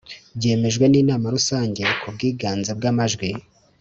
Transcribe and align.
Byemejwe 0.37 0.85
n’Inama 0.89 1.25
Rusange 1.35 1.83
ku 2.01 2.07
bwiganze 2.15 2.71
bw’amajwi 2.77 3.29